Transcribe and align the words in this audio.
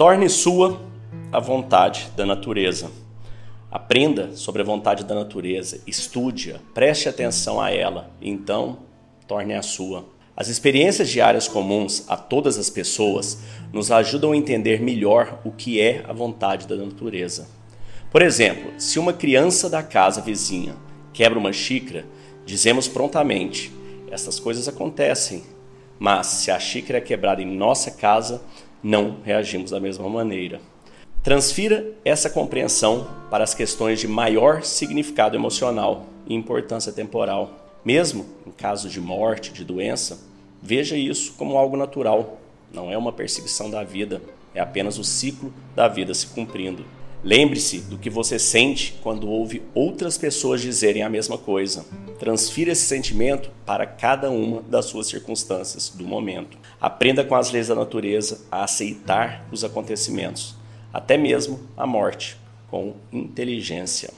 Torne 0.00 0.30
sua 0.30 0.80
a 1.30 1.38
vontade 1.38 2.08
da 2.16 2.24
natureza. 2.24 2.90
Aprenda 3.70 4.34
sobre 4.34 4.62
a 4.62 4.64
vontade 4.64 5.04
da 5.04 5.14
natureza, 5.14 5.82
estude-a, 5.86 6.58
preste 6.72 7.06
atenção 7.06 7.60
a 7.60 7.70
ela, 7.70 8.10
e 8.18 8.30
então 8.30 8.78
torne 9.28 9.52
a 9.52 9.60
sua. 9.60 10.06
As 10.34 10.48
experiências 10.48 11.10
diárias 11.10 11.46
comuns 11.46 12.06
a 12.08 12.16
todas 12.16 12.56
as 12.56 12.70
pessoas 12.70 13.42
nos 13.74 13.90
ajudam 13.90 14.32
a 14.32 14.36
entender 14.38 14.80
melhor 14.80 15.38
o 15.44 15.50
que 15.50 15.78
é 15.78 16.02
a 16.08 16.14
vontade 16.14 16.66
da 16.66 16.76
natureza. 16.76 17.46
Por 18.10 18.22
exemplo, 18.22 18.72
se 18.78 18.98
uma 18.98 19.12
criança 19.12 19.68
da 19.68 19.82
casa 19.82 20.22
vizinha 20.22 20.76
quebra 21.12 21.38
uma 21.38 21.52
xícara, 21.52 22.06
dizemos 22.46 22.88
prontamente: 22.88 23.70
essas 24.10 24.40
coisas 24.40 24.66
acontecem, 24.66 25.42
mas 25.98 26.26
se 26.26 26.50
a 26.50 26.58
xícara 26.58 26.96
é 26.96 27.02
quebrada 27.02 27.42
em 27.42 27.54
nossa 27.54 27.90
casa, 27.90 28.40
não 28.82 29.18
reagimos 29.24 29.70
da 29.70 29.80
mesma 29.80 30.08
maneira. 30.08 30.60
Transfira 31.22 31.92
essa 32.04 32.30
compreensão 32.30 33.06
para 33.30 33.44
as 33.44 33.54
questões 33.54 34.00
de 34.00 34.08
maior 34.08 34.62
significado 34.62 35.36
emocional 35.36 36.06
e 36.26 36.34
importância 36.34 36.92
temporal. 36.92 37.50
Mesmo 37.84 38.26
em 38.46 38.50
caso 38.50 38.88
de 38.88 39.00
morte, 39.00 39.52
de 39.52 39.64
doença, 39.64 40.18
veja 40.62 40.96
isso 40.96 41.34
como 41.36 41.58
algo 41.58 41.76
natural. 41.76 42.38
Não 42.72 42.90
é 42.90 42.96
uma 42.96 43.12
perseguição 43.12 43.70
da 43.70 43.84
vida, 43.84 44.22
é 44.54 44.60
apenas 44.60 44.98
o 44.98 45.04
ciclo 45.04 45.52
da 45.74 45.88
vida 45.88 46.14
se 46.14 46.28
cumprindo. 46.28 46.84
Lembre-se 47.22 47.80
do 47.82 47.98
que 47.98 48.08
você 48.08 48.38
sente 48.38 48.98
quando 49.02 49.28
ouve 49.28 49.62
outras 49.74 50.16
pessoas 50.16 50.62
dizerem 50.62 51.02
a 51.02 51.10
mesma 51.10 51.36
coisa. 51.36 51.84
Transfira 52.18 52.72
esse 52.72 52.86
sentimento 52.86 53.50
para 53.66 53.84
cada 53.86 54.30
uma 54.30 54.62
das 54.62 54.86
suas 54.86 55.06
circunstâncias 55.06 55.90
do 55.90 56.04
momento. 56.04 56.56
Aprenda 56.80 57.22
com 57.22 57.34
as 57.34 57.50
leis 57.50 57.68
da 57.68 57.74
natureza 57.74 58.46
a 58.50 58.64
aceitar 58.64 59.46
os 59.52 59.64
acontecimentos 59.64 60.58
até 60.92 61.16
mesmo 61.16 61.60
a 61.76 61.86
morte, 61.86 62.36
com 62.68 62.94
inteligência. 63.12 64.10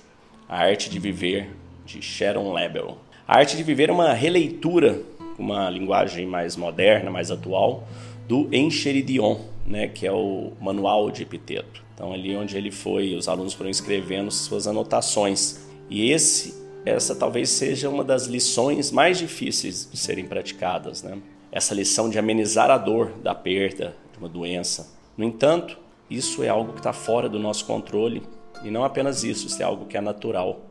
A 0.48 0.64
Arte 0.64 0.90
de 0.90 0.98
Viver, 0.98 1.50
de 1.84 2.02
Sharon 2.02 2.52
Lebel. 2.52 2.98
A 3.26 3.38
Arte 3.38 3.56
de 3.56 3.62
Viver 3.62 3.88
é 3.88 3.92
uma 3.92 4.12
releitura, 4.12 5.02
uma 5.38 5.70
linguagem 5.70 6.26
mais 6.26 6.56
moderna, 6.56 7.10
mais 7.10 7.30
atual, 7.30 7.86
do 8.28 8.48
Encheridion, 8.52 9.38
né, 9.66 9.88
que 9.88 10.06
é 10.06 10.12
o 10.12 10.52
manual 10.60 11.10
de 11.10 11.22
Epiteto. 11.22 11.82
Então, 12.02 12.12
ali 12.12 12.34
onde 12.34 12.56
ele 12.56 12.72
foi, 12.72 13.14
os 13.14 13.28
alunos 13.28 13.52
foram 13.52 13.70
escrevendo 13.70 14.28
suas 14.28 14.66
anotações. 14.66 15.60
E 15.88 16.10
esse, 16.10 16.52
essa 16.84 17.14
talvez 17.14 17.48
seja 17.48 17.88
uma 17.88 18.02
das 18.02 18.26
lições 18.26 18.90
mais 18.90 19.18
difíceis 19.18 19.88
de 19.88 19.96
serem 19.96 20.26
praticadas, 20.26 21.04
né? 21.04 21.16
Essa 21.52 21.72
lição 21.72 22.10
de 22.10 22.18
amenizar 22.18 22.72
a 22.72 22.76
dor 22.76 23.12
da 23.22 23.36
perda 23.36 23.94
de 24.12 24.18
uma 24.18 24.28
doença. 24.28 24.92
No 25.16 25.24
entanto, 25.24 25.78
isso 26.10 26.42
é 26.42 26.48
algo 26.48 26.72
que 26.72 26.80
está 26.80 26.92
fora 26.92 27.28
do 27.28 27.38
nosso 27.38 27.64
controle 27.66 28.24
e 28.64 28.70
não 28.72 28.82
apenas 28.82 29.22
isso, 29.22 29.46
isso 29.46 29.62
é 29.62 29.64
algo 29.64 29.86
que 29.86 29.96
é 29.96 30.00
natural. 30.00 30.62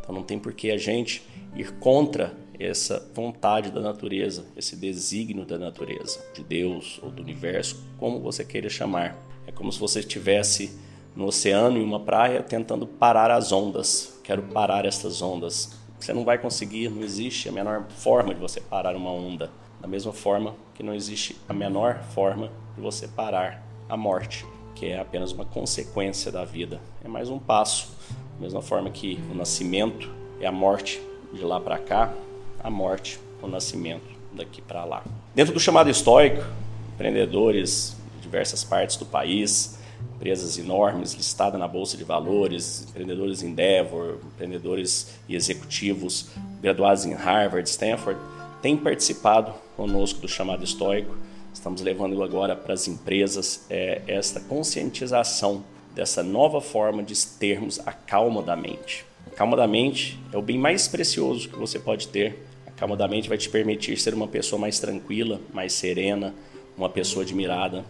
Então 0.00 0.12
não 0.12 0.24
tem 0.24 0.40
por 0.40 0.52
que 0.54 0.72
a 0.72 0.76
gente 0.76 1.22
ir 1.54 1.70
contra 1.74 2.34
essa 2.58 3.08
vontade 3.14 3.70
da 3.70 3.80
natureza, 3.80 4.44
esse 4.56 4.74
desígnio 4.74 5.44
da 5.44 5.56
natureza, 5.56 6.18
de 6.34 6.42
Deus 6.42 6.98
ou 7.00 7.12
do 7.12 7.22
universo, 7.22 7.80
como 7.96 8.18
você 8.18 8.44
queira 8.44 8.68
chamar. 8.68 9.33
É 9.46 9.52
como 9.52 9.72
se 9.72 9.78
você 9.78 10.00
estivesse 10.00 10.78
no 11.14 11.26
oceano, 11.26 11.78
em 11.78 11.84
uma 11.84 12.00
praia, 12.00 12.42
tentando 12.42 12.86
parar 12.86 13.30
as 13.30 13.52
ondas. 13.52 14.18
Quero 14.22 14.42
parar 14.42 14.84
estas 14.84 15.22
ondas. 15.22 15.72
Você 15.98 16.12
não 16.12 16.24
vai 16.24 16.38
conseguir, 16.38 16.88
não 16.88 17.02
existe 17.02 17.48
a 17.48 17.52
menor 17.52 17.86
forma 17.88 18.34
de 18.34 18.40
você 18.40 18.60
parar 18.60 18.96
uma 18.96 19.10
onda. 19.10 19.50
Da 19.80 19.86
mesma 19.86 20.12
forma 20.12 20.54
que 20.74 20.82
não 20.82 20.94
existe 20.94 21.36
a 21.48 21.52
menor 21.52 22.02
forma 22.14 22.50
de 22.74 22.80
você 22.80 23.06
parar 23.06 23.62
a 23.88 23.96
morte 23.96 24.44
que 24.74 24.86
é 24.86 24.98
apenas 24.98 25.32
uma 25.32 25.44
consequência 25.44 26.30
da 26.30 26.44
vida. 26.44 26.80
É 27.04 27.08
mais 27.08 27.30
um 27.30 27.38
passo. 27.38 27.92
Da 28.34 28.40
mesma 28.40 28.60
forma 28.60 28.90
que 28.90 29.18
o 29.30 29.34
nascimento 29.34 30.10
é 30.40 30.46
a 30.46 30.52
morte 30.52 31.00
de 31.32 31.42
lá 31.42 31.60
para 31.60 31.78
cá, 31.78 32.12
a 32.62 32.70
morte, 32.70 33.18
o 33.40 33.46
nascimento 33.46 34.04
daqui 34.32 34.60
para 34.60 34.84
lá. 34.84 35.04
Dentro 35.34 35.54
do 35.54 35.60
chamado 35.60 35.88
estoico, 35.88 36.44
empreendedores 36.94 37.96
de 38.03 38.03
diversas 38.34 38.64
partes 38.64 38.96
do 38.96 39.06
país, 39.06 39.78
empresas 40.16 40.58
enormes 40.58 41.12
listadas 41.12 41.58
na 41.58 41.68
bolsa 41.68 41.96
de 41.96 42.04
valores, 42.04 42.86
empreendedores 42.88 43.42
Endeavor, 43.42 44.18
empreendedores 44.34 45.14
e 45.28 45.36
executivos 45.36 46.26
graduados 46.60 47.06
em 47.06 47.14
Harvard, 47.14 47.68
Stanford, 47.68 48.20
têm 48.60 48.76
participado 48.76 49.54
conosco 49.76 50.20
do 50.20 50.28
chamado 50.28 50.64
estoico 50.64 51.14
Estamos 51.54 51.80
levando 51.80 52.20
agora 52.20 52.56
para 52.56 52.74
as 52.74 52.88
empresas 52.88 53.64
é, 53.70 54.02
esta 54.08 54.40
conscientização 54.40 55.64
dessa 55.94 56.20
nova 56.20 56.60
forma 56.60 57.00
de 57.00 57.14
termos 57.38 57.78
a 57.86 57.92
calma 57.92 58.42
da 58.42 58.56
mente. 58.56 59.06
A 59.28 59.30
calma 59.30 59.56
da 59.56 59.66
mente 59.66 60.18
é 60.32 60.36
o 60.36 60.42
bem 60.42 60.58
mais 60.58 60.88
precioso 60.88 61.48
que 61.48 61.56
você 61.56 61.78
pode 61.78 62.08
ter. 62.08 62.44
A 62.66 62.72
calma 62.72 62.96
da 62.96 63.06
mente 63.06 63.28
vai 63.28 63.38
te 63.38 63.48
permitir 63.48 63.96
ser 63.96 64.12
uma 64.14 64.26
pessoa 64.26 64.60
mais 64.60 64.80
tranquila, 64.80 65.40
mais 65.54 65.72
serena, 65.72 66.34
uma 66.76 66.88
pessoa 66.88 67.24
admirada. 67.24 67.84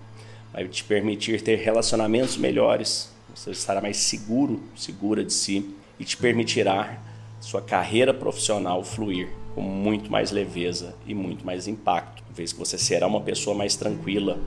Vai 0.54 0.66
te 0.68 0.82
permitir 0.84 1.42
ter 1.42 1.56
relacionamentos 1.56 2.38
melhores. 2.38 3.12
Você 3.34 3.50
estará 3.50 3.82
mais 3.82 3.98
seguro, 3.98 4.62
segura 4.74 5.22
de 5.22 5.32
si 5.32 5.74
e 6.00 6.04
te 6.04 6.16
permitirá 6.16 6.98
sua 7.40 7.60
carreira 7.60 8.14
profissional 8.14 8.82
fluir 8.82 9.28
com 9.54 9.60
muito 9.60 10.10
mais 10.10 10.30
leveza 10.30 10.94
e 11.06 11.12
muito 11.12 11.44
mais 11.44 11.68
impacto 11.68 12.24
vez 12.34 12.52
que 12.52 12.58
você 12.58 12.76
será 12.76 13.06
uma 13.06 13.20
pessoa 13.20 13.56
mais 13.56 13.76
tranquila. 13.76 14.38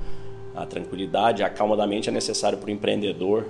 A 0.56 0.66
tranquilidade, 0.66 1.44
a 1.44 1.50
calma 1.50 1.78
da 1.78 1.88
mente 1.88 2.09
é 2.09 2.12
necessário 2.12 2.57
para 2.57 2.68
o 2.68 2.72
empreendedor 2.72 3.45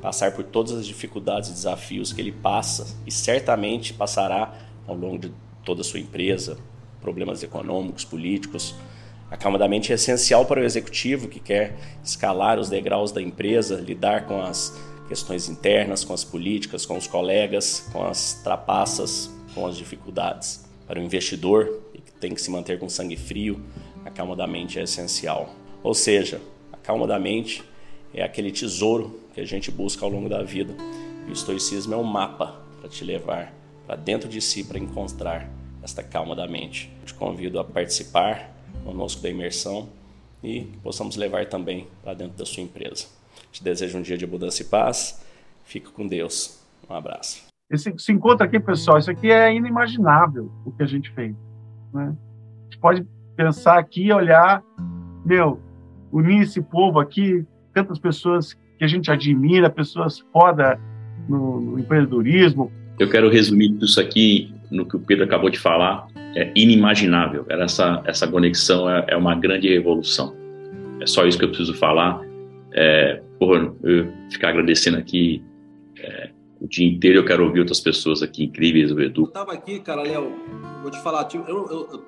passar 0.00 0.32
por 0.32 0.44
todas 0.44 0.72
as 0.72 0.86
dificuldades 0.86 1.50
e 1.50 1.52
desafios 1.52 2.12
que 2.12 2.20
ele 2.20 2.32
passa 2.32 2.96
e 3.06 3.10
certamente 3.10 3.92
passará 3.92 4.54
ao 4.86 4.96
longo 4.96 5.18
de 5.18 5.32
toda 5.64 5.82
a 5.82 5.84
sua 5.84 6.00
empresa, 6.00 6.58
problemas 7.00 7.42
econômicos, 7.42 8.04
políticos. 8.04 8.74
A 9.32 9.36
calma 9.38 9.58
da 9.58 9.66
mente 9.66 9.90
é 9.90 9.94
essencial 9.94 10.44
para 10.44 10.60
o 10.60 10.62
executivo 10.62 11.26
que 11.26 11.40
quer 11.40 11.74
escalar 12.04 12.58
os 12.58 12.68
degraus 12.68 13.10
da 13.12 13.22
empresa, 13.22 13.76
lidar 13.76 14.26
com 14.26 14.42
as 14.42 14.78
questões 15.08 15.48
internas, 15.48 16.04
com 16.04 16.12
as 16.12 16.22
políticas, 16.22 16.84
com 16.84 16.98
os 16.98 17.06
colegas, 17.06 17.88
com 17.90 18.04
as 18.04 18.34
trapaças, 18.44 19.30
com 19.54 19.66
as 19.66 19.78
dificuldades. 19.78 20.66
Para 20.86 21.00
o 21.00 21.02
investidor, 21.02 21.80
que 21.94 22.12
tem 22.20 22.34
que 22.34 22.42
se 22.42 22.50
manter 22.50 22.78
com 22.78 22.90
sangue 22.90 23.16
frio, 23.16 23.58
a 24.04 24.10
calma 24.10 24.36
da 24.36 24.46
mente 24.46 24.78
é 24.78 24.82
essencial. 24.82 25.48
Ou 25.82 25.94
seja, 25.94 26.38
a 26.70 26.76
calma 26.76 27.06
da 27.06 27.18
mente 27.18 27.64
é 28.12 28.22
aquele 28.22 28.52
tesouro 28.52 29.18
que 29.34 29.40
a 29.40 29.46
gente 29.46 29.70
busca 29.70 30.04
ao 30.04 30.10
longo 30.10 30.28
da 30.28 30.42
vida. 30.42 30.76
E 31.26 31.30
o 31.30 31.32
estoicismo 31.32 31.94
é 31.94 31.96
um 31.96 32.04
mapa 32.04 32.60
para 32.78 32.90
te 32.90 33.02
levar 33.02 33.50
para 33.86 33.96
dentro 33.96 34.28
de 34.28 34.42
si 34.42 34.62
para 34.62 34.78
encontrar 34.78 35.48
esta 35.82 36.02
calma 36.02 36.36
da 36.36 36.46
mente. 36.46 36.92
Eu 37.00 37.06
te 37.06 37.14
convido 37.14 37.58
a 37.58 37.64
participar 37.64 38.51
conosco 38.84 39.22
da 39.22 39.30
imersão 39.30 39.88
e 40.42 40.64
possamos 40.82 41.16
levar 41.16 41.46
também 41.46 41.86
para 42.02 42.14
dentro 42.14 42.36
da 42.36 42.44
sua 42.44 42.62
empresa. 42.62 43.06
Te 43.50 43.62
desejo 43.62 43.98
um 43.98 44.02
dia 44.02 44.16
de 44.16 44.24
abundância 44.24 44.62
e 44.62 44.66
paz. 44.66 45.24
Fique 45.64 45.90
com 45.90 46.06
Deus. 46.06 46.60
Um 46.88 46.94
abraço. 46.94 47.44
Esse, 47.70 47.92
se 47.96 48.12
encontra 48.12 48.46
aqui, 48.46 48.58
pessoal, 48.60 48.98
isso 48.98 49.10
aqui 49.10 49.30
é 49.30 49.54
inimaginável 49.54 50.50
o 50.64 50.72
que 50.72 50.82
a 50.82 50.86
gente 50.86 51.10
fez. 51.12 51.34
Né? 51.92 52.14
A 52.14 52.64
gente 52.64 52.78
pode 52.78 53.06
pensar 53.36 53.78
aqui, 53.78 54.12
olhar, 54.12 54.62
meu, 55.24 55.60
unir 56.12 56.42
esse 56.42 56.60
povo 56.60 57.00
aqui, 57.00 57.46
tantas 57.72 57.98
pessoas 57.98 58.54
que 58.78 58.84
a 58.84 58.86
gente 58.86 59.10
admira, 59.10 59.70
pessoas 59.70 60.18
foda 60.32 60.78
no, 61.28 61.60
no 61.60 61.78
empreendedorismo. 61.78 62.70
Eu 62.98 63.08
quero 63.08 63.30
resumir 63.30 63.70
tudo 63.70 63.86
isso 63.86 64.00
aqui 64.00 64.54
no 64.72 64.86
que 64.86 64.96
o 64.96 65.00
Pedro 65.00 65.24
acabou 65.24 65.50
de 65.50 65.58
falar. 65.58 66.06
É 66.34 66.50
inimaginável. 66.56 67.44
Essa, 67.48 68.02
essa 68.06 68.26
conexão 68.26 68.90
é, 68.90 69.04
é 69.08 69.16
uma 69.16 69.34
grande 69.34 69.68
revolução. 69.68 70.34
É 71.00 71.06
só 71.06 71.26
isso 71.26 71.38
que 71.38 71.44
eu 71.44 71.48
preciso 71.48 71.74
falar. 71.74 72.20
É, 72.72 73.22
porra, 73.38 73.72
eu 73.82 74.08
ficar 74.30 74.48
agradecendo 74.48 74.96
aqui 74.96 75.42
é, 75.98 76.30
o 76.60 76.66
dia 76.66 76.88
inteiro. 76.88 77.18
Eu 77.18 77.24
quero 77.24 77.44
ouvir 77.44 77.60
outras 77.60 77.80
pessoas 77.80 78.22
aqui 78.22 78.44
incríveis, 78.44 78.90
o 78.90 79.00
Edu. 79.00 79.22
Eu 79.22 79.26
tava 79.28 79.52
aqui, 79.52 79.78
cara, 79.80 80.02
Léo, 80.02 80.32
vou 80.80 80.90
te 80.90 81.00
falar, 81.02 81.24
tipo, 81.24 81.44
eu, 81.48 81.66
eu, 81.66 81.88
eu, 81.92 82.04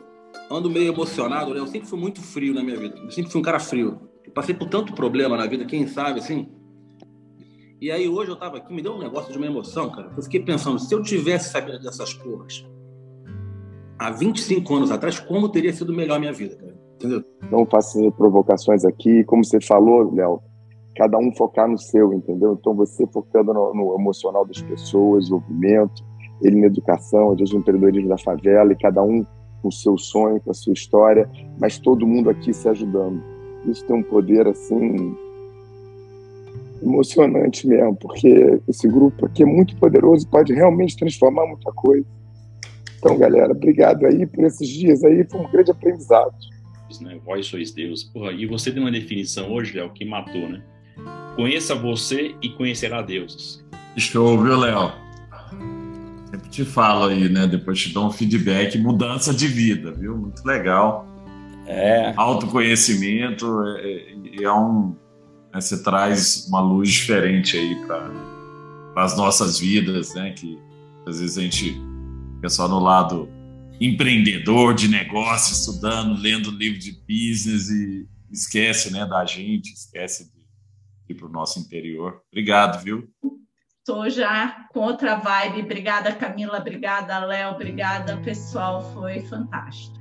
ando 0.50 0.70
meio 0.70 0.92
emocionado? 0.92 1.54
Eu 1.54 1.66
sempre 1.66 1.88
fui 1.88 1.98
muito 1.98 2.22
frio 2.22 2.54
na 2.54 2.62
minha 2.62 2.78
vida. 2.78 2.96
Eu 2.98 3.10
sempre 3.10 3.30
fui 3.30 3.40
um 3.40 3.44
cara 3.44 3.58
frio. 3.58 4.00
Eu 4.24 4.32
passei 4.32 4.54
por 4.54 4.68
tanto 4.68 4.94
problema 4.94 5.36
na 5.36 5.46
vida, 5.46 5.64
quem 5.64 5.86
sabe, 5.86 6.20
assim. 6.20 6.48
E 7.80 7.90
aí 7.90 8.08
hoje 8.08 8.30
eu 8.30 8.36
tava 8.36 8.58
aqui, 8.58 8.72
me 8.72 8.82
deu 8.82 8.92
um 8.92 8.98
negócio 8.98 9.32
de 9.32 9.38
uma 9.38 9.46
emoção, 9.46 9.90
cara. 9.90 10.10
Eu 10.16 10.22
fiquei 10.22 10.40
pensando, 10.40 10.78
se 10.78 10.94
eu 10.94 11.02
tivesse 11.02 11.50
sabido 11.50 11.78
dessas 11.80 12.14
porras 12.14 12.64
há 13.98 14.10
25 14.10 14.74
anos 14.74 14.90
atrás, 14.90 15.18
como 15.18 15.48
teria 15.48 15.72
sido 15.72 15.92
melhor 15.92 16.16
a 16.16 16.20
minha 16.20 16.32
vida, 16.32 16.56
cara? 16.56 16.74
Entendeu? 16.96 17.24
Não 17.50 17.66
faço 17.66 18.10
provocações 18.12 18.84
aqui. 18.84 19.24
Como 19.24 19.44
você 19.44 19.60
falou, 19.60 20.14
Léo, 20.14 20.40
cada 20.96 21.18
um 21.18 21.34
focar 21.34 21.68
no 21.68 21.78
seu, 21.78 22.12
entendeu? 22.12 22.56
Então 22.58 22.74
você 22.74 23.06
focando 23.08 23.52
no, 23.52 23.74
no 23.74 23.94
emocional 23.94 24.46
das 24.46 24.62
pessoas, 24.62 25.24
desenvolvimento, 25.24 26.04
ele 26.42 26.60
na 26.60 26.66
educação, 26.66 27.32
às 27.32 27.38
vezes 27.38 27.52
no 27.52 27.60
empreendedorismo 27.60 28.08
da 28.08 28.18
favela, 28.18 28.72
e 28.72 28.76
cada 28.76 29.02
um 29.02 29.24
com 29.60 29.68
o 29.68 29.72
seu 29.72 29.96
sonho, 29.96 30.40
com 30.40 30.50
a 30.50 30.54
sua 30.54 30.72
história, 30.72 31.28
mas 31.58 31.78
todo 31.78 32.06
mundo 32.06 32.30
aqui 32.30 32.52
se 32.52 32.68
ajudando. 32.68 33.22
Isso 33.66 33.84
tem 33.86 33.96
um 33.96 34.02
poder 34.02 34.46
assim 34.46 35.16
emocionante 36.84 37.66
mesmo, 37.66 37.96
porque 37.96 38.60
esse 38.68 38.86
grupo 38.86 39.26
aqui 39.26 39.42
é 39.42 39.46
muito 39.46 39.76
poderoso, 39.76 40.28
pode 40.28 40.52
realmente 40.52 40.96
transformar 40.96 41.46
muita 41.46 41.72
coisa. 41.72 42.06
Então, 42.98 43.18
galera, 43.18 43.52
obrigado 43.52 44.06
aí 44.06 44.26
por 44.26 44.44
esses 44.44 44.68
dias 44.68 45.02
aí, 45.04 45.26
foi 45.28 45.40
um 45.40 45.50
grande 45.50 45.70
aprendizado. 45.70 46.34
Né? 47.00 47.18
Vós 47.24 47.46
sois 47.46 47.72
Deus. 47.72 48.04
Porra, 48.04 48.32
e 48.32 48.46
você 48.46 48.70
deu 48.70 48.82
uma 48.82 48.92
definição 48.92 49.52
hoje, 49.52 49.76
Léo, 49.76 49.90
que 49.90 50.04
matou, 50.04 50.48
né? 50.48 50.62
Conheça 51.34 51.74
você 51.74 52.34
e 52.40 52.50
conhecerá 52.50 53.02
deuses. 53.02 53.64
Show, 53.96 54.40
viu, 54.40 54.56
Léo? 54.56 54.92
Sempre 56.30 56.48
te 56.50 56.64
falo 56.64 57.06
aí, 57.06 57.28
né? 57.28 57.46
Depois 57.46 57.80
te 57.80 57.92
dou 57.92 58.06
um 58.06 58.10
feedback, 58.10 58.78
mudança 58.78 59.34
de 59.34 59.48
vida, 59.48 59.92
viu? 59.92 60.16
Muito 60.16 60.44
legal. 60.44 61.06
É. 61.66 62.12
Autoconhecimento 62.16 63.46
é, 63.62 63.86
é, 63.86 64.42
é 64.42 64.52
um. 64.52 64.94
Né, 65.54 65.60
você 65.60 65.80
traz 65.80 66.46
uma 66.48 66.60
luz 66.60 66.90
diferente 66.90 67.56
aí 67.56 67.76
para 67.86 68.10
as 68.96 69.16
nossas 69.16 69.58
vidas, 69.58 70.12
né? 70.14 70.32
Que 70.32 70.58
às 71.06 71.20
vezes 71.20 71.38
a 71.38 71.42
gente 71.42 71.80
fica 72.34 72.48
só 72.48 72.66
no 72.66 72.80
lado 72.80 73.28
empreendedor 73.80 74.74
de 74.74 74.88
negócio, 74.88 75.52
estudando, 75.52 76.20
lendo 76.20 76.50
livro 76.50 76.78
de 76.78 76.92
business 76.92 77.70
e 77.70 78.08
esquece, 78.30 78.92
né, 78.92 79.04
da 79.04 79.24
gente, 79.24 79.72
esquece 79.72 80.32
de 80.32 80.44
ir 81.08 81.14
para 81.14 81.26
o 81.26 81.30
nosso 81.30 81.58
interior. 81.58 82.20
Obrigado, 82.32 82.82
viu? 82.82 83.08
Estou 83.78 84.08
já 84.08 84.66
com 84.72 84.80
outra 84.80 85.16
vibe. 85.16 85.62
Obrigada, 85.62 86.12
Camila. 86.14 86.58
Obrigada, 86.58 87.18
Léo. 87.26 87.52
Obrigada, 87.52 88.16
pessoal. 88.18 88.92
Foi 88.94 89.20
fantástico. 89.20 89.94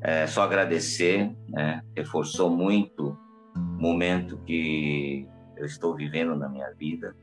É, 0.00 0.26
só 0.26 0.42
agradecer, 0.42 1.34
né? 1.48 1.82
reforçou 1.96 2.48
muito 2.48 3.18
momento 3.56 4.38
que 4.46 5.26
eu 5.56 5.64
estou 5.64 5.94
vivendo 5.94 6.36
na 6.36 6.48
minha 6.48 6.70
vida. 6.72 7.14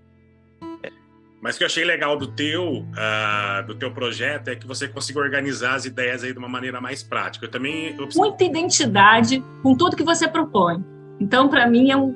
Mas 1.42 1.56
o 1.56 1.58
que 1.58 1.64
eu 1.64 1.68
achei 1.68 1.84
legal 1.84 2.16
do 2.16 2.28
teu, 2.28 2.80
uh, 2.84 3.68
do 3.68 3.76
teu 3.76 3.94
projeto 3.94 4.48
é 4.48 4.56
que 4.56 4.66
você 4.66 4.88
conseguiu 4.88 5.22
organizar 5.22 5.76
as 5.76 5.84
ideias 5.84 6.24
aí 6.24 6.32
de 6.32 6.40
uma 6.40 6.48
maneira 6.48 6.80
mais 6.80 7.04
prática. 7.04 7.46
Eu 7.46 7.52
também 7.52 7.96
eu... 7.98 8.08
muita 8.16 8.46
identidade 8.46 9.44
com 9.62 9.76
tudo 9.76 9.98
que 9.98 10.04
você 10.04 10.26
propõe. 10.26 10.82
Então, 11.20 11.50
para 11.50 11.68
mim 11.68 11.92
é 11.92 11.98
um 11.98 12.16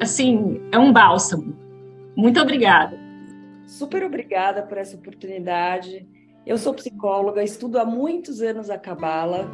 assim, 0.00 0.60
é 0.70 0.78
um 0.78 0.92
bálsamo. 0.92 1.56
Muito 2.16 2.40
obrigada. 2.40 2.96
Super 3.66 4.04
obrigada 4.04 4.62
por 4.62 4.78
essa 4.78 4.96
oportunidade. 4.96 6.06
Eu 6.46 6.56
sou 6.56 6.72
psicóloga, 6.72 7.42
estudo 7.42 7.78
há 7.78 7.84
muitos 7.84 8.40
anos 8.40 8.70
a 8.70 8.78
cabala. 8.78 9.50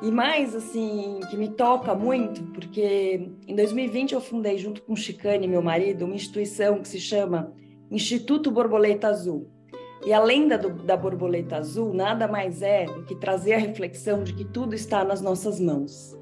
E 0.00 0.10
mais, 0.10 0.54
assim, 0.54 1.18
que 1.28 1.36
me 1.36 1.48
toca 1.48 1.94
muito, 1.94 2.42
porque 2.52 3.30
em 3.46 3.54
2020 3.54 4.12
eu 4.12 4.20
fundei, 4.20 4.56
junto 4.56 4.82
com 4.82 4.92
o 4.92 4.96
Chicane, 4.96 5.48
meu 5.48 5.60
marido, 5.60 6.04
uma 6.04 6.14
instituição 6.14 6.80
que 6.80 6.88
se 6.88 7.00
chama 7.00 7.52
Instituto 7.90 8.50
Borboleta 8.50 9.08
Azul. 9.08 9.50
E 10.06 10.12
a 10.12 10.22
lenda 10.22 10.56
do, 10.56 10.70
da 10.84 10.96
borboleta 10.96 11.56
azul 11.56 11.92
nada 11.92 12.28
mais 12.28 12.62
é 12.62 12.84
do 12.84 13.02
que 13.04 13.16
trazer 13.16 13.54
a 13.54 13.58
reflexão 13.58 14.22
de 14.22 14.32
que 14.32 14.44
tudo 14.44 14.74
está 14.74 15.04
nas 15.04 15.20
nossas 15.20 15.58
mãos, 15.58 16.16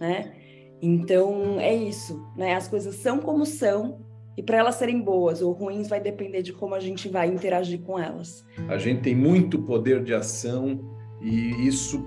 né? 0.00 0.32
Então 0.80 1.60
é 1.60 1.74
isso, 1.74 2.26
né? 2.36 2.54
As 2.54 2.66
coisas 2.66 2.96
são 2.96 3.18
como 3.18 3.44
são 3.44 4.00
e 4.36 4.42
para 4.42 4.56
elas 4.56 4.76
serem 4.76 5.00
boas 5.00 5.42
ou 5.42 5.52
ruins 5.52 5.88
vai 5.88 6.00
depender 6.00 6.42
de 6.42 6.52
como 6.54 6.74
a 6.74 6.80
gente 6.80 7.06
vai 7.08 7.28
interagir 7.28 7.82
com 7.82 7.98
elas. 7.98 8.44
A 8.66 8.78
gente 8.78 9.02
tem 9.02 9.14
muito 9.14 9.62
poder 9.62 10.02
de 10.02 10.14
ação 10.14 10.80
e 11.20 11.66
isso 11.66 12.02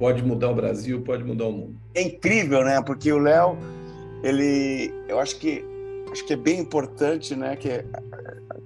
pode 0.00 0.24
mudar 0.24 0.50
o 0.50 0.54
Brasil, 0.54 1.02
pode 1.02 1.22
mudar 1.22 1.44
o 1.44 1.52
mundo. 1.52 1.76
É 1.94 2.00
incrível, 2.00 2.64
né? 2.64 2.80
Porque 2.82 3.12
o 3.12 3.18
Léo, 3.18 3.58
ele, 4.24 4.90
eu 5.06 5.20
acho 5.20 5.38
que 5.38 5.62
acho 6.10 6.26
que 6.26 6.32
é 6.32 6.36
bem 6.36 6.58
importante, 6.58 7.36
né, 7.36 7.54
que 7.54 7.68
é, 7.68 7.84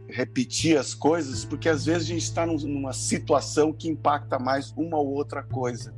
repetir 0.09 0.79
as 0.79 0.95
coisas, 0.95 1.45
porque 1.45 1.69
às 1.69 1.85
vezes 1.85 2.05
a 2.05 2.13
gente 2.13 2.23
está 2.23 2.47
numa 2.47 2.95
situação 2.95 3.71
que 3.71 3.87
impacta 3.87 4.39
mais 4.39 4.73
uma 4.77 4.97
ou 4.97 5.09
outra 5.09 5.43
coisa. 5.43 5.95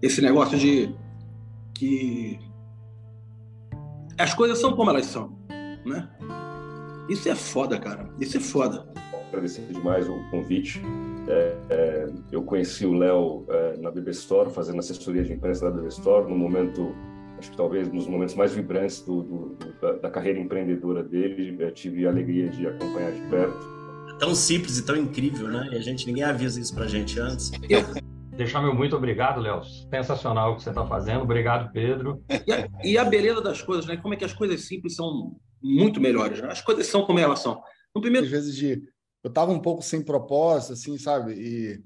Esse 0.00 0.22
negócio 0.22 0.56
de 0.56 0.94
que 1.74 2.38
as 4.16 4.32
coisas 4.32 4.58
são 4.58 4.74
como 4.74 4.88
elas 4.90 5.06
são, 5.06 5.36
né? 5.84 6.08
Isso 7.08 7.28
é 7.28 7.34
foda, 7.34 7.78
cara. 7.78 8.08
Isso 8.18 8.38
é 8.38 8.40
foda. 8.40 8.88
Agradecer 9.28 9.66
demais 9.70 10.08
o 10.08 10.30
convite. 10.30 10.80
É, 11.26 11.56
é, 11.70 12.06
eu 12.30 12.42
conheci 12.42 12.84
o 12.84 12.92
Léo 12.92 13.46
é, 13.48 13.76
na 13.78 13.90
BB 13.90 14.10
Store, 14.10 14.50
fazendo 14.50 14.78
assessoria 14.78 15.22
de 15.22 15.32
imprensa 15.32 15.64
da 15.64 15.70
BB 15.70 15.88
Store, 15.88 16.28
no 16.28 16.36
momento 16.36 16.94
acho 17.38 17.50
que 17.50 17.56
talvez 17.56 17.92
nos 17.92 18.06
momentos 18.06 18.34
mais 18.34 18.54
vibrantes 18.54 19.02
do, 19.02 19.22
do, 19.22 19.58
da, 19.80 19.92
da, 19.92 20.10
carreira 20.10 20.38
empreendedora 20.38 21.02
dele, 21.02 21.56
eu 21.58 21.72
tive 21.72 22.06
a 22.06 22.10
alegria 22.10 22.48
de 22.48 22.66
acompanhar 22.66 23.12
de 23.12 23.20
perto. 23.28 23.74
É 24.14 24.18
tão 24.18 24.34
simples 24.34 24.78
e 24.78 24.86
tão 24.86 24.96
incrível, 24.96 25.48
né? 25.48 25.68
E 25.72 25.76
a 25.76 25.80
gente 25.80 26.06
ninguém 26.06 26.22
avisa 26.22 26.60
isso 26.60 26.74
pra 26.74 26.86
gente 26.86 27.18
antes. 27.18 27.50
Deixar 28.36 28.60
meu 28.62 28.74
muito 28.74 28.96
obrigado, 28.96 29.40
Léo. 29.40 29.62
Sensacional 29.90 30.52
o 30.52 30.56
que 30.56 30.62
você 30.62 30.70
está 30.70 30.86
fazendo. 30.86 31.22
Obrigado, 31.22 31.70
Pedro. 31.72 32.22
E 32.46 32.52
a, 32.52 32.68
e 32.82 32.98
a, 32.98 33.04
beleza 33.04 33.40
das 33.40 33.62
coisas, 33.62 33.86
né? 33.86 33.96
Como 33.96 34.14
é 34.14 34.16
que 34.16 34.24
as 34.24 34.32
coisas 34.32 34.62
simples 34.62 34.96
são 34.96 35.36
muito 35.62 36.00
melhores. 36.00 36.40
Né? 36.40 36.48
As 36.50 36.60
coisas 36.60 36.86
são 36.86 37.04
como 37.04 37.18
elas 37.18 37.40
são. 37.40 37.60
No 37.94 38.00
primeiro... 38.00 38.26
Às 38.26 38.32
vezes 38.32 38.56
de 38.56 38.82
eu 39.24 39.28
estava 39.28 39.50
um 39.50 39.58
pouco 39.58 39.82
sem 39.82 40.02
propósito, 40.02 40.74
assim, 40.74 40.98
sabe? 40.98 41.32
E 41.32 41.82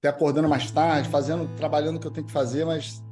até 0.00 0.08
acordando 0.08 0.48
mais 0.48 0.70
tarde, 0.70 1.10
fazendo, 1.10 1.46
trabalhando 1.56 1.96
o 1.96 2.00
que 2.00 2.06
eu 2.06 2.10
tenho 2.10 2.26
que 2.26 2.32
fazer, 2.32 2.64
mas 2.64 3.04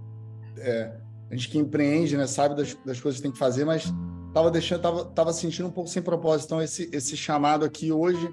é, 0.57 0.99
a 1.31 1.35
gente 1.37 1.51
que 1.51 1.59
empreende, 1.59 2.17
né, 2.17 2.27
sabe 2.27 2.57
das, 2.57 2.75
das 2.85 2.99
coisas 2.99 3.21
que 3.21 3.23
tem 3.23 3.33
que 3.33 3.39
fazer, 3.39 3.67
mas 3.67 3.93
tava 4.33 4.51
deixando, 4.51 4.81
tava, 4.81 5.05
tava 5.05 5.33
sentindo 5.35 5.69
um 5.69 5.73
pouco 5.73 5.91
sem 5.91 6.03
propósito. 6.03 6.47
Então 6.47 6.63
esse 6.63 6.89
esse 6.93 7.15
chamado 7.15 7.65
aqui 7.65 7.93
hoje 7.93 8.27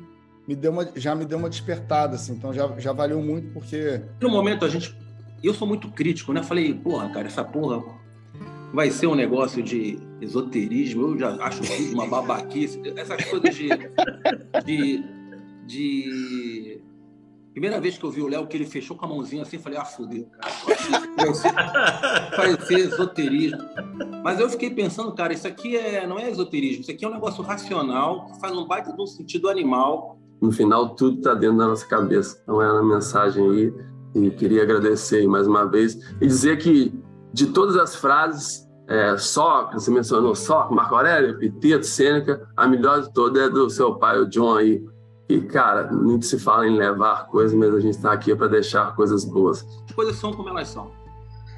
me 0.47 0.55
deu 0.55 0.71
uma, 0.71 0.89
já 0.95 1.13
me 1.13 1.25
deu 1.25 1.37
uma 1.37 1.49
despertada, 1.49 2.15
assim. 2.15 2.33
Então 2.33 2.53
já, 2.53 2.79
já 2.79 2.93
valeu 2.93 3.21
muito 3.21 3.51
porque 3.51 4.01
no 4.21 4.29
momento 4.29 4.63
a 4.63 4.69
gente, 4.69 4.97
eu 5.43 5.53
sou 5.53 5.67
muito 5.67 5.91
crítico, 5.91 6.31
né? 6.31 6.41
Falei, 6.43 6.73
porra, 6.73 7.09
cara, 7.09 7.27
essa 7.27 7.43
porra 7.43 7.83
vai 8.73 8.91
ser 8.91 9.07
um 9.07 9.15
negócio 9.15 9.61
de 9.61 9.99
esoterismo. 10.21 11.09
Eu 11.09 11.17
já 11.17 11.35
acho 11.43 11.61
uma 11.93 12.07
babaquice. 12.07 12.81
Essas 12.95 13.25
coisas 13.25 13.55
de, 13.55 13.69
de, 14.65 15.03
de 15.65 16.81
Primeira 17.59 17.81
vez 17.81 17.97
que 17.97 18.03
eu 18.05 18.11
vi 18.11 18.21
o 18.21 18.27
Léo, 18.27 18.47
que 18.47 18.55
ele 18.55 18.65
fechou 18.65 18.95
com 18.95 19.05
a 19.05 19.09
mãozinha 19.09 19.41
assim, 19.41 19.57
falei, 19.57 19.77
ah, 19.77 19.83
fudeu, 19.83 20.27
cara. 20.39 20.53
Vai 22.37 22.61
ser 22.61 22.79
esoterismo. 22.79 23.57
Mas 24.23 24.39
eu 24.39 24.49
fiquei 24.49 24.69
pensando, 24.69 25.11
cara, 25.13 25.33
isso 25.33 25.47
aqui 25.47 25.75
é, 25.75 26.07
não 26.07 26.17
é 26.17 26.29
esoterismo, 26.29 26.83
isso 26.83 26.91
aqui 26.91 27.03
é 27.03 27.07
um 27.09 27.11
negócio 27.11 27.43
racional, 27.43 28.27
que 28.27 28.39
faz 28.39 28.55
um 28.55 28.65
baita 28.65 28.93
de 28.93 29.01
um 29.01 29.05
sentido 29.05 29.49
animal. 29.49 30.17
No 30.41 30.51
final, 30.51 30.95
tudo 30.95 31.17
está 31.17 31.33
dentro 31.33 31.57
da 31.57 31.67
nossa 31.67 31.85
cabeça. 31.85 32.39
Então, 32.43 32.61
é 32.61 32.65
a 32.65 32.81
mensagem 32.81 33.43
aí. 33.49 33.73
E 34.15 34.31
queria 34.31 34.63
agradecer 34.63 35.27
mais 35.27 35.45
uma 35.45 35.65
vez 35.65 35.95
e 36.21 36.27
dizer 36.27 36.57
que, 36.59 36.93
de 37.33 37.47
todas 37.47 37.75
as 37.75 37.95
frases, 37.95 38.67
é, 38.87 39.15
só, 39.17 39.69
você 39.71 39.91
mencionou 39.91 40.33
só, 40.33 40.69
Marco 40.71 40.95
Aurélio, 40.95 41.31
Epiteto, 41.43 41.85
Sêneca, 41.85 42.47
a 42.57 42.67
melhor 42.67 43.01
de 43.01 43.13
todas 43.13 43.43
é 43.43 43.49
do 43.49 43.69
seu 43.69 43.95
pai, 43.95 44.19
o 44.19 44.27
John 44.27 44.55
aí, 44.55 44.83
e, 45.29 45.41
cara, 45.41 45.91
muito 45.91 46.25
se 46.25 46.39
fala 46.39 46.67
em 46.67 46.75
levar 46.75 47.27
coisas, 47.27 47.55
mas 47.55 47.73
a 47.73 47.79
gente 47.79 47.95
está 47.95 48.11
aqui 48.11 48.35
para 48.35 48.47
deixar 48.47 48.95
coisas 48.95 49.23
boas. 49.23 49.63
As 49.87 49.95
coisas 49.95 50.15
são 50.15 50.33
como 50.33 50.49
elas 50.49 50.69
são. 50.69 50.91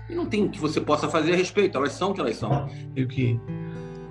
E 0.10 0.16
não 0.16 0.26
tem 0.26 0.46
o 0.46 0.50
que 0.50 0.60
você 0.60 0.82
possa 0.82 1.08
fazer 1.08 1.32
a 1.32 1.36
respeito, 1.38 1.78
elas 1.78 1.94
são 1.94 2.12
o 2.12 2.14
que 2.14 2.20
elas 2.20 2.36
são. 2.36 2.70
E 2.94 3.04
o 3.04 3.08
que 3.08 3.40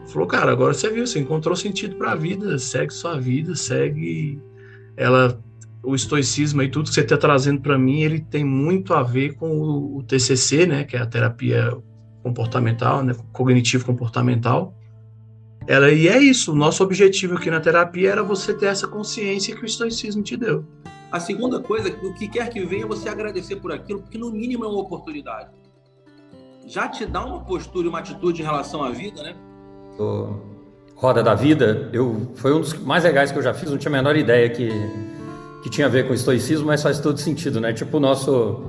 falou, 0.07 0.26
cara, 0.26 0.50
agora 0.50 0.73
você 0.73 0.88
viu, 0.88 1.07
você 1.07 1.21
encontrou 1.21 1.55
sentido 1.55 1.97
para 1.97 2.12
a 2.12 2.17
vida, 2.17 2.59
segue 2.59 2.90
sua 2.90 3.21
vida, 3.21 3.55
segue 3.55 4.43
ela 4.97 5.38
o 5.83 5.95
estoicismo 5.95 6.63
e 6.63 6.69
tudo 6.69 6.89
que 6.89 6.95
você 6.95 7.01
está 7.01 7.17
trazendo 7.17 7.61
para 7.61 7.79
mim, 7.79 8.01
ele 8.01 8.21
tem 8.21 8.45
muito 8.45 8.93
a 8.95 9.03
ver 9.03 9.35
com 9.35 9.51
o, 9.51 9.99
o, 9.99 10.03
TCC, 10.03 10.67
né, 10.67 10.85
que 10.85 10.97
é 10.97 11.01
a 11.01 11.07
terapia 11.07 11.77
comportamental, 12.23 13.03
né, 13.03 13.15
cognitivo 13.33 13.85
comportamental, 13.85 14.75
ela, 15.67 15.91
e 15.91 16.09
é 16.09 16.19
isso, 16.19 16.53
o 16.53 16.55
nosso 16.55 16.83
objetivo 16.83 17.37
aqui 17.37 17.51
na 17.51 17.61
terapia 17.61 18.11
era 18.11 18.23
você 18.23 18.53
ter 18.53 18.67
essa 18.67 18.89
consciência 18.89 19.55
que 19.55 19.63
o 19.63 19.67
estoicismo 19.67 20.23
te 20.23 20.37
deu. 20.37 20.65
A 21.13 21.21
segunda 21.21 21.61
coisa, 21.61 21.89
o 22.03 22.15
que 22.15 22.29
quer 22.29 22.49
que 22.49 22.65
venha, 22.65 22.87
você 22.87 23.09
agradecer 23.09 23.57
por 23.57 23.73
aquilo, 23.73 24.01
porque 24.01 24.19
no 24.19 24.31
mínimo 24.31 24.65
é 24.65 24.69
uma 24.69 24.81
oportunidade. 24.81 25.51
Já 26.67 26.89
te 26.89 27.05
dá 27.05 27.25
uma 27.25 27.41
postura 27.45 27.87
e 27.87 27.89
uma 27.89 27.99
atitude 27.99 28.43
em 28.43 28.45
relação 28.45 28.83
à 28.83 28.91
vida, 28.91 29.23
né? 29.23 29.35
O 29.99 30.37
Roda 30.95 31.23
da 31.23 31.35
Vida, 31.35 31.91
eu, 31.93 32.31
foi 32.37 32.53
um 32.55 32.61
dos 32.61 32.75
mais 32.75 33.05
legais 33.05 33.33
que 33.33 33.39
eu 33.39 33.43
já 33.43 33.53
fiz, 33.53 33.71
não 33.71 33.79
tinha 33.79 33.91
a 33.91 33.97
menor 33.97 34.17
ideia 34.17 34.49
que, 34.49 34.69
que 35.62 35.71
tinha 35.71 35.87
a 35.87 35.90
ver 35.90 36.07
com 36.07 36.14
estoicismo, 36.14 36.67
mas 36.67 36.83
faz 36.83 36.99
todo 37.00 37.19
sentido, 37.19 37.61
né? 37.61 37.73
Tipo 37.73 37.99
o 37.99 38.00
nosso 38.00 38.64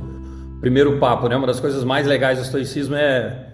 primeiro 0.60 1.00
papo, 1.00 1.28
né? 1.28 1.36
Uma 1.36 1.48
das 1.48 1.60
coisas 1.60 1.84
mais 1.84 2.06
legais 2.06 2.38
do 2.38 2.44
estoicismo 2.44 2.96
é 2.96 3.48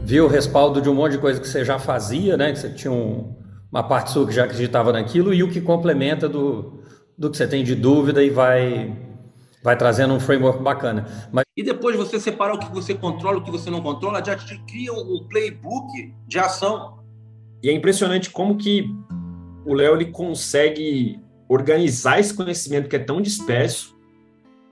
ver 0.00 0.20
o 0.20 0.28
respaldo 0.28 0.80
de 0.80 0.88
um 0.88 0.94
monte 0.94 1.12
de 1.12 1.18
coisa 1.18 1.40
que 1.40 1.48
você 1.48 1.64
já 1.64 1.78
fazia, 1.78 2.36
né? 2.36 2.52
Que 2.52 2.58
você 2.58 2.70
tinha 2.70 2.92
um, 2.92 3.36
uma 3.70 3.82
parte 3.82 4.10
sua 4.10 4.26
que 4.26 4.32
já 4.32 4.44
acreditava 4.44 4.92
naquilo 4.92 5.34
e 5.34 5.42
o 5.42 5.50
que 5.50 5.60
complementa 5.60 6.28
do, 6.28 6.82
do 7.18 7.30
que 7.30 7.36
você 7.36 7.46
tem 7.46 7.64
de 7.64 7.74
dúvida 7.74 8.22
e 8.22 8.30
vai 8.30 8.96
vai 9.62 9.78
trazendo 9.78 10.12
um 10.12 10.20
framework 10.20 10.62
bacana. 10.62 11.06
Mas... 11.32 11.46
E 11.56 11.62
depois 11.62 11.96
você 11.96 12.20
separar 12.20 12.54
o 12.54 12.58
que 12.58 12.70
você 12.70 12.94
controla, 12.94 13.38
o 13.38 13.42
que 13.42 13.50
você 13.50 13.70
não 13.70 13.80
controla, 13.80 14.22
já 14.22 14.36
te 14.36 14.58
cria 14.66 14.92
um 14.92 15.26
playbook 15.26 16.14
de 16.28 16.38
ação. 16.38 16.98
e 17.62 17.70
é 17.70 17.72
impressionante 17.72 18.28
como 18.28 18.58
que 18.58 18.94
o 19.64 19.72
Léo 19.72 19.94
ele 19.94 20.06
consegue 20.06 21.18
organizar 21.48 22.18
esse 22.18 22.32
conhecimento 22.32 22.88
que 22.88 22.96
é 22.96 22.98
tão 22.98 23.20
disperso 23.20 23.96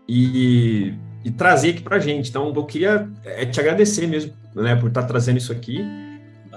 e, 0.09 0.95
e 1.25 1.31
trazer 1.31 1.71
aqui 1.71 1.83
para 1.83 1.99
gente. 1.99 2.31
Então, 2.31 2.53
eu 2.55 2.65
queria 2.65 3.11
é, 3.25 3.47
te 3.47 3.61
agradecer 3.61 4.07
mesmo, 4.07 4.33
né, 4.55 4.77
por 4.77 4.89
estar 4.89 5.05
trazendo 5.05 5.39
isso 5.39 5.53
aqui. 5.53 5.81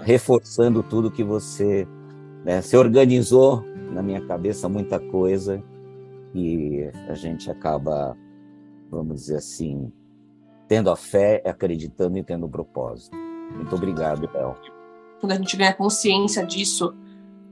Reforçando 0.03 0.84
tudo 0.84 1.12
que 1.12 1.24
você 1.24 1.88
né, 2.43 2.62
se 2.62 2.75
organizou 2.77 3.65
na 3.91 4.01
minha 4.01 4.22
cabeça 4.25 4.69
muita 4.69 5.00
coisa 5.00 5.63
e 6.34 6.89
a 7.07 7.13
gente 7.13 7.50
acaba, 7.50 8.15
vamos 8.91 9.22
dizer 9.22 9.38
assim, 9.38 9.91
tendo 10.67 10.89
a 10.89 10.95
fé, 10.95 11.41
acreditando 11.45 12.17
e 12.17 12.24
tendo 12.24 12.45
o 12.45 12.50
propósito. 12.50 13.15
Muito 13.55 13.75
obrigado, 13.75 14.29
Léo. 14.34 14.55
Quando 15.19 15.31
a 15.31 15.36
gente 15.36 15.55
ganha 15.55 15.74
consciência 15.74 16.45
disso, 16.45 16.93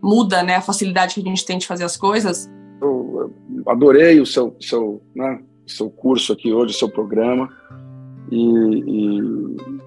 muda 0.03 0.43
né, 0.43 0.57
a 0.57 0.61
facilidade 0.61 1.15
que 1.15 1.21
a 1.21 1.23
gente 1.23 1.45
tem 1.45 1.57
de 1.57 1.65
fazer 1.65 1.85
as 1.85 1.95
coisas. 1.95 2.51
Eu 2.81 3.33
adorei 3.65 4.19
o 4.19 4.25
seu, 4.25 4.53
seu, 4.59 5.01
né, 5.15 5.39
seu 5.65 5.89
curso 5.89 6.33
aqui 6.33 6.51
hoje, 6.51 6.75
o 6.75 6.77
seu 6.77 6.89
programa, 6.89 7.49
e, 8.29 8.35
e, 8.35 9.17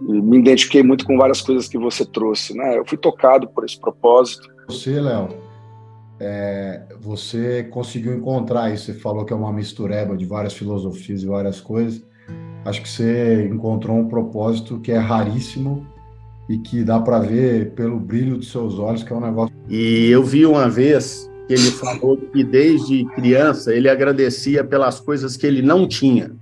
e, 0.09 0.23
me 0.23 0.39
identifiquei 0.39 0.83
muito 0.83 1.05
com 1.05 1.19
várias 1.19 1.43
coisas 1.43 1.69
que 1.69 1.77
você 1.77 2.07
trouxe. 2.07 2.57
Né? 2.57 2.79
Eu 2.79 2.87
fui 2.87 2.97
tocado 2.97 3.47
por 3.49 3.65
esse 3.65 3.79
propósito. 3.79 4.49
Você, 4.69 4.99
Léo, 4.99 5.29
é, 6.19 6.83
você 6.99 7.65
conseguiu 7.65 8.15
encontrar 8.15 8.73
isso. 8.73 8.87
Você 8.87 8.95
falou 8.95 9.25
que 9.25 9.33
é 9.33 9.37
uma 9.37 9.53
mistureba 9.53 10.17
de 10.17 10.25
várias 10.25 10.55
filosofias 10.55 11.23
e 11.23 11.27
várias 11.27 11.61
coisas. 11.61 12.03
Acho 12.65 12.81
que 12.83 12.89
você 12.89 13.49
encontrou 13.53 13.97
um 13.97 14.09
propósito 14.09 14.81
que 14.81 14.93
é 14.93 14.99
raríssimo 14.99 15.87
e 16.49 16.59
que 16.59 16.85
dá 16.85 17.01
para 17.01 17.19
ver 17.19 17.73
pelo 17.73 17.99
brilho 17.99 18.37
dos 18.37 18.51
seus 18.51 18.79
olhos 18.79 19.03
que 19.03 19.13
é 19.13 19.17
um 19.17 19.21
negócio. 19.21 19.55
E 19.69 20.09
eu 20.11 20.23
vi 20.23 20.47
uma 20.47 20.69
vez 20.69 21.31
que 21.47 21.55
ele 21.55 21.71
falou 21.71 22.17
que 22.17 22.45
desde 22.45 23.05
criança 23.15 23.75
ele 23.75 23.89
agradecia 23.89 24.65
pelas 24.65 25.01
coisas 25.01 25.37
que 25.37 25.47
ele 25.47 25.63
não 25.63 25.87
tinha. 25.87 26.33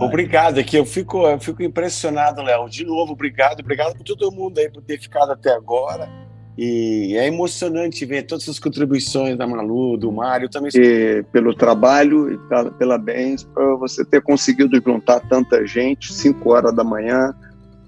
Obrigado, 0.00 0.58
aqui 0.58 0.76
eu 0.76 0.84
fico, 0.84 1.26
eu 1.26 1.38
fico 1.38 1.62
impressionado, 1.62 2.42
Léo. 2.42 2.68
De 2.68 2.84
novo, 2.84 3.12
obrigado, 3.12 3.60
obrigado 3.60 3.96
por 3.96 4.04
todo 4.04 4.32
mundo 4.32 4.58
aí 4.58 4.70
por 4.70 4.82
ter 4.82 4.98
ficado 4.98 5.32
até 5.32 5.54
agora. 5.54 6.08
E 6.56 7.14
é 7.16 7.26
emocionante 7.26 8.04
ver 8.04 8.24
todas 8.24 8.46
as 8.48 8.58
contribuições 8.58 9.38
da 9.38 9.46
Malu, 9.46 9.96
do 9.96 10.12
Mário 10.12 10.50
também. 10.50 10.70
E 10.74 11.24
pelo 11.32 11.54
trabalho 11.54 12.34
e 12.34 12.38
pela 12.78 12.98
bens, 12.98 13.44
para 13.44 13.74
você 13.76 14.04
ter 14.04 14.20
conseguido 14.20 14.80
juntar 14.84 15.20
tanta 15.20 15.64
gente, 15.66 16.12
5 16.12 16.50
horas 16.50 16.74
da 16.74 16.84
manhã, 16.84 17.34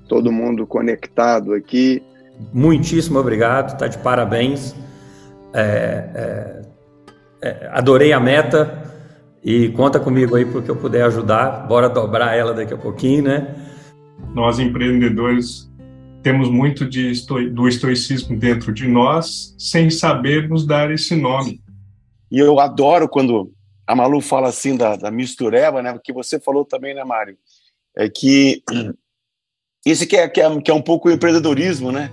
todo 0.08 0.32
mundo 0.32 0.66
conectado 0.66 1.54
aqui. 1.54 2.02
Muitíssimo 2.52 3.18
obrigado, 3.18 3.72
está 3.72 3.86
de 3.86 3.98
parabéns. 3.98 4.74
É, 5.52 6.62
é, 7.42 7.48
é, 7.48 7.70
adorei 7.72 8.12
a 8.12 8.18
meta 8.18 8.82
e 9.42 9.68
conta 9.70 10.00
comigo 10.00 10.34
aí 10.34 10.44
porque 10.44 10.70
eu 10.70 10.76
puder 10.76 11.04
ajudar. 11.04 11.66
Bora 11.68 11.88
dobrar 11.88 12.36
ela 12.36 12.52
daqui 12.52 12.74
a 12.74 12.78
pouquinho, 12.78 13.24
né? 13.24 13.54
Nós 14.34 14.58
empreendedores 14.58 15.70
temos 16.22 16.48
muito 16.48 16.88
de 16.88 17.10
esto 17.10 17.38
do 17.50 17.68
estoicismo 17.68 18.36
dentro 18.36 18.72
de 18.72 18.88
nós, 18.88 19.54
sem 19.58 19.90
sabermos 19.90 20.66
dar 20.66 20.90
esse 20.90 21.14
nome. 21.14 21.60
E 22.30 22.38
eu 22.38 22.58
adoro 22.58 23.08
quando 23.08 23.52
a 23.86 23.94
Malu 23.94 24.20
fala 24.20 24.48
assim 24.48 24.76
da, 24.76 24.96
da 24.96 25.10
mistureba, 25.10 25.82
né? 25.82 25.92
Porque 25.92 26.12
você 26.12 26.40
falou 26.40 26.64
também, 26.64 26.94
né, 26.94 27.04
Mário? 27.04 27.36
É 27.96 28.08
que 28.08 28.62
isso 29.84 30.06
que 30.06 30.16
é, 30.16 30.26
que 30.28 30.40
é, 30.40 30.60
que 30.60 30.70
é 30.70 30.74
um 30.74 30.82
pouco 30.82 31.08
o 31.08 31.12
empreendedorismo, 31.12 31.92
né? 31.92 32.10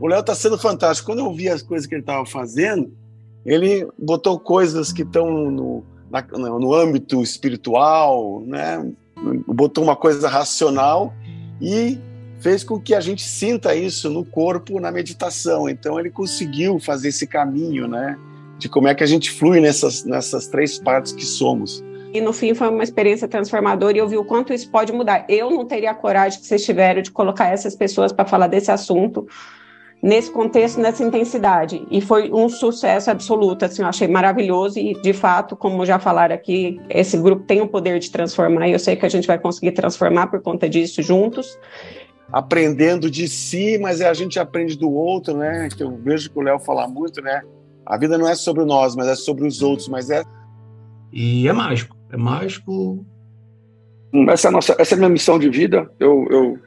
O 0.00 0.06
Léo 0.06 0.20
está 0.20 0.34
sendo 0.34 0.58
fantástico. 0.58 1.06
Quando 1.06 1.20
eu 1.20 1.32
vi 1.32 1.48
as 1.48 1.62
coisas 1.62 1.86
que 1.86 1.94
ele 1.94 2.02
estava 2.02 2.24
fazendo, 2.26 2.92
ele 3.44 3.88
botou 3.98 4.38
coisas 4.38 4.92
que 4.92 5.02
estão 5.02 5.50
no, 5.50 5.84
no 6.36 6.74
âmbito 6.74 7.22
espiritual, 7.22 8.42
né? 8.46 8.92
Botou 9.46 9.82
uma 9.82 9.96
coisa 9.96 10.28
racional 10.28 11.12
e 11.60 11.98
fez 12.40 12.62
com 12.62 12.78
que 12.78 12.94
a 12.94 13.00
gente 13.00 13.22
sinta 13.22 13.74
isso 13.74 14.08
no 14.10 14.24
corpo 14.24 14.78
na 14.78 14.92
meditação. 14.92 15.68
Então 15.68 15.98
ele 15.98 16.10
conseguiu 16.10 16.78
fazer 16.78 17.08
esse 17.08 17.26
caminho, 17.26 17.88
né? 17.88 18.18
De 18.58 18.68
como 18.68 18.86
é 18.86 18.94
que 18.94 19.02
a 19.02 19.06
gente 19.06 19.30
flui 19.30 19.60
nessas, 19.60 20.04
nessas 20.04 20.46
três 20.46 20.78
partes 20.78 21.12
que 21.12 21.24
somos. 21.24 21.82
E 22.12 22.20
no 22.20 22.32
fim 22.32 22.54
foi 22.54 22.68
uma 22.68 22.82
experiência 22.82 23.28
transformadora 23.28 23.96
e 23.96 24.00
eu 24.00 24.08
vi 24.08 24.16
o 24.16 24.24
quanto 24.24 24.52
isso 24.52 24.70
pode 24.70 24.92
mudar. 24.92 25.26
Eu 25.28 25.50
não 25.50 25.64
teria 25.66 25.90
a 25.90 25.94
coragem 25.94 26.40
que 26.40 26.46
vocês 26.46 26.64
tiveram 26.64 27.02
de 27.02 27.10
colocar 27.10 27.48
essas 27.48 27.76
pessoas 27.76 28.12
para 28.12 28.24
falar 28.24 28.46
desse 28.46 28.70
assunto 28.70 29.26
nesse 30.02 30.30
contexto, 30.30 30.80
nessa 30.80 31.02
intensidade. 31.02 31.86
E 31.90 32.00
foi 32.00 32.30
um 32.32 32.48
sucesso 32.48 33.10
absoluto, 33.10 33.64
assim, 33.64 33.82
eu 33.82 33.88
achei 33.88 34.08
maravilhoso 34.08 34.78
e, 34.78 34.94
de 34.94 35.12
fato, 35.12 35.56
como 35.56 35.84
já 35.84 35.98
falaram 35.98 36.34
aqui, 36.34 36.80
esse 36.88 37.16
grupo 37.16 37.44
tem 37.44 37.60
o 37.60 37.68
poder 37.68 37.98
de 37.98 38.10
transformar 38.10 38.68
e 38.68 38.72
eu 38.72 38.78
sei 38.78 38.96
que 38.96 39.06
a 39.06 39.08
gente 39.08 39.26
vai 39.26 39.38
conseguir 39.38 39.72
transformar 39.72 40.28
por 40.28 40.40
conta 40.40 40.68
disso 40.68 41.02
juntos. 41.02 41.58
Aprendendo 42.30 43.10
de 43.10 43.26
si, 43.26 43.78
mas 43.78 44.00
a 44.00 44.12
gente 44.12 44.38
aprende 44.38 44.76
do 44.76 44.92
outro, 44.92 45.34
né? 45.34 45.68
Que 45.74 45.82
eu 45.82 45.96
vejo 45.96 46.30
que 46.30 46.38
o 46.38 46.42
Léo 46.42 46.58
fala 46.58 46.86
muito, 46.86 47.22
né? 47.22 47.42
A 47.86 47.96
vida 47.96 48.18
não 48.18 48.28
é 48.28 48.34
sobre 48.34 48.64
nós, 48.66 48.94
mas 48.94 49.08
é 49.08 49.14
sobre 49.14 49.46
os 49.46 49.62
outros, 49.62 49.88
mas 49.88 50.10
é... 50.10 50.22
E 51.10 51.48
é 51.48 51.52
mágico, 51.54 51.96
é 52.10 52.16
mágico. 52.16 53.04
Essa 54.28 54.48
é 54.48 54.50
a, 54.50 54.52
nossa, 54.52 54.76
essa 54.78 54.94
é 54.94 54.96
a 54.96 54.98
minha 54.98 55.10
missão 55.10 55.38
de 55.38 55.50
vida. 55.50 55.90
Eu, 56.00 56.26
eu 56.30 56.58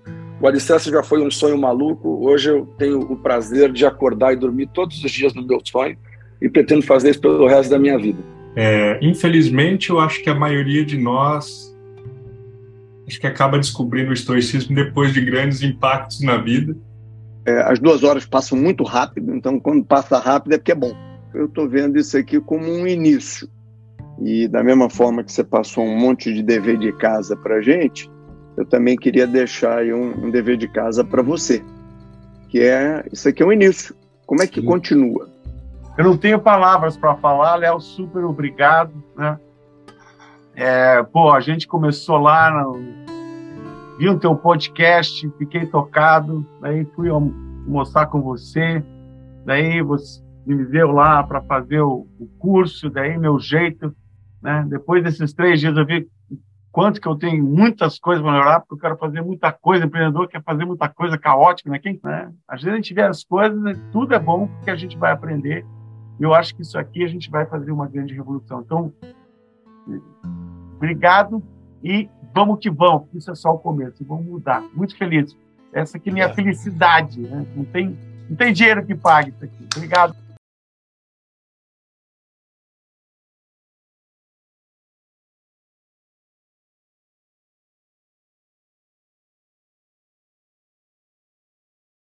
o 0.42 0.48
alicerce 0.48 0.90
já 0.90 1.04
foi 1.04 1.22
um 1.22 1.30
sonho 1.30 1.58
maluco. 1.58 2.28
Hoje 2.28 2.50
eu 2.50 2.66
tenho 2.78 3.00
o 3.00 3.16
prazer 3.16 3.72
de 3.72 3.86
acordar 3.86 4.34
e 4.34 4.36
dormir 4.36 4.68
todos 4.74 5.04
os 5.04 5.12
dias 5.12 5.34
no 5.36 5.46
meu 5.46 5.60
sonho 5.64 5.96
e 6.42 6.50
pretendo 6.50 6.82
fazer 6.82 7.12
isso 7.12 7.22
pelo 7.22 7.48
resto 7.48 7.70
da 7.70 7.78
minha 7.78 7.98
vida. 7.98 8.20
É, 8.56 9.00
infelizmente, 9.02 9.92
eu 9.92 10.00
acho 10.00 10.22
que 10.24 10.30
a 10.30 10.36
maioria 10.36 10.84
de 10.84 10.98
nós 10.98 11.72
acho 13.08 13.20
que 13.20 13.28
acaba 13.28 13.60
descobrindo 13.60 14.10
o 14.10 14.14
estoicismo 14.14 14.74
depois 14.74 15.14
de 15.14 15.22
grandes 15.22 15.62
impactos 15.62 16.22
na 16.22 16.38
vida. 16.38 16.76
É, 17.46 17.62
as 17.64 17.80
duas 17.80 18.04
horas 18.04 18.26
passam 18.26 18.58
muito 18.58 18.84
rápido, 18.84 19.36
então 19.36 19.60
quando 19.60 19.84
passa 19.84 20.18
rápido 20.18 20.54
é 20.54 20.58
porque 20.58 20.72
é 20.72 20.76
bom. 20.76 20.94
Eu 21.34 21.46
estou 21.46 21.68
vendo 21.68 21.98
isso 21.98 22.18
aqui 22.18 22.40
como 22.40 22.66
um 22.66 22.88
início. 22.88 23.48
E 24.24 24.48
da 24.48 24.64
mesma 24.64 24.90
forma 24.90 25.24
que 25.24 25.32
você 25.32 25.44
passou 25.44 25.84
um 25.84 25.98
monte 25.98 26.32
de 26.32 26.44
dever 26.44 26.78
de 26.78 26.92
casa 26.94 27.36
para 27.36 27.60
gente, 27.60 28.10
eu 28.56 28.64
também 28.66 28.96
queria 28.96 29.26
deixar 29.26 29.80
aí 29.80 29.92
um, 29.92 30.26
um 30.26 30.30
dever 30.30 30.58
de 30.58 30.68
casa 30.68 31.04
para 31.04 31.24
você, 31.24 31.64
que 32.48 32.60
é 32.60 33.04
isso 33.12 33.28
aqui 33.28 33.42
é 33.42 33.46
um 33.46 33.52
início. 33.52 33.96
Como 34.28 34.42
é 34.44 34.48
que 34.48 34.62
Sim. 34.62 34.68
continua? 34.68 35.28
Eu 35.98 36.06
não 36.06 36.18
tenho 36.18 36.40
palavras 36.40 36.96
para 36.96 37.16
falar, 37.16 37.56
Léo, 37.56 37.80
super 37.82 38.24
obrigado, 38.24 38.94
né? 39.18 39.40
É, 40.56 41.02
pô, 41.02 41.32
a 41.32 41.40
gente 41.40 41.68
começou 41.68 42.18
lá, 42.18 42.52
no, 42.52 42.80
vi 43.98 44.08
o 44.08 44.20
teu 44.20 44.36
podcast, 44.36 45.30
fiquei 45.38 45.66
tocado, 45.66 46.46
daí 46.62 46.86
fui 46.96 47.10
almoçar 47.10 48.06
com 48.08 48.22
você, 48.22 48.84
daí 49.46 49.82
você 49.82 50.22
me 50.46 50.66
deu 50.66 50.92
lá 50.92 51.24
para 51.24 51.42
fazer 51.42 51.82
o, 51.82 52.08
o, 52.20 52.28
curso, 52.40 52.90
daí 52.90 53.18
meu 53.18 53.40
jeito, 53.40 53.96
né? 54.42 54.66
Depois 54.68 55.04
desses 55.04 55.34
três 55.34 55.60
dias 55.60 55.76
eu 55.76 55.86
vi 55.86 56.08
quanto 56.72 57.02
que 57.02 57.08
eu 57.08 57.16
tenho 57.16 57.44
muitas 57.44 58.00
coisas 58.00 58.24
para 58.24 58.32
melhorar, 58.32 58.60
porque 58.62 58.74
eu 58.74 58.80
quero 58.80 58.98
fazer 58.98 59.22
muita 59.22 59.52
coisa, 59.52 59.84
o 59.84 59.88
empreendedor 59.88 60.28
quer 60.28 60.42
fazer 60.42 60.66
muita 60.66 60.88
coisa 60.88 61.18
caótica, 61.18 61.70
né? 61.70 61.80
Quem, 61.80 62.00
né? 62.04 62.32
Às 62.48 62.62
vezes 62.62 62.74
a 62.74 62.78
gente 62.78 62.94
vê 62.94 63.02
as 63.02 63.24
coisas, 63.24 63.62
né? 63.62 63.76
tudo 63.92 64.14
é 64.14 64.20
bom, 64.20 64.48
porque 64.48 64.72
a 64.72 64.76
gente 64.76 64.98
vai 64.98 65.12
aprender. 65.12 65.66
E 66.20 66.24
eu 66.24 66.34
acho 66.34 66.56
que 66.56 66.62
isso 66.62 66.78
aqui 66.78 67.04
a 67.04 67.08
gente 67.08 67.30
vai 67.30 67.46
fazer 67.46 67.72
uma 67.72 67.88
grande 67.88 68.14
revolução. 68.14 68.62
Então, 68.62 68.94
obrigado 70.76 71.44
e 71.84 72.10
vamos 72.34 72.60
que 72.60 72.70
vamos, 72.70 73.08
isso 73.14 73.30
é 73.30 73.36
só 73.36 73.52
o 73.52 73.60
começo, 73.60 74.06
vamos 74.06 74.26
mudar. 74.26 74.64
Muito 74.74 74.98
feliz. 74.98 75.36
Essa 75.74 75.98
aqui 75.98 76.10
é 76.10 76.14
minha 76.14 76.26
é. 76.26 76.34
felicidade, 76.34 77.20
né? 77.22 77.46
Não 77.56 77.66
tem, 77.66 77.98
não 78.30 78.36
tem 78.36 78.54
dinheiro 78.54 78.86
que 78.86 78.96
pague 78.96 79.32
isso 79.32 79.44
aqui. 79.44 79.68
Obrigado. 79.76 80.16